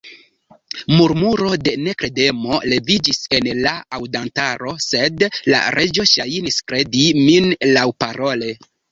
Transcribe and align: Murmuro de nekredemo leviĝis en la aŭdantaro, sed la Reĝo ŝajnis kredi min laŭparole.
Murmuro 0.99 1.49
de 1.65 1.73
nekredemo 1.87 2.55
leviĝis 2.71 3.19
en 3.39 3.49
la 3.65 3.73
aŭdantaro, 3.97 4.71
sed 4.85 5.21
la 5.55 5.59
Reĝo 5.75 6.05
ŝajnis 6.13 6.57
kredi 6.71 7.03
min 7.19 7.51
laŭparole. 7.77 8.51